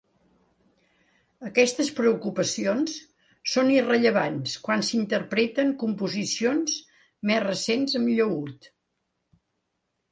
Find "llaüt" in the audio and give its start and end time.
8.19-8.75